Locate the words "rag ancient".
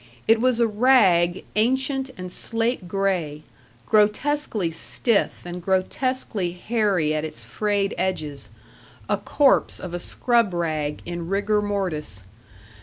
0.65-2.09